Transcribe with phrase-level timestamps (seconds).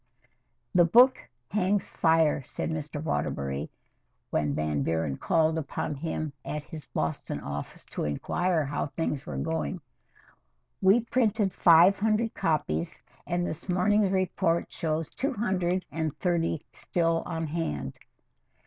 [0.73, 1.19] "The book
[1.49, 2.99] hangs fire," said Mr.
[3.03, 3.69] Waterbury
[4.31, 9.37] when Van Buren called upon him at his Boston office to inquire how things were
[9.37, 9.79] going.
[10.81, 17.21] "We printed five hundred copies, and this morning's report shows two hundred and thirty still
[17.27, 17.99] on hand.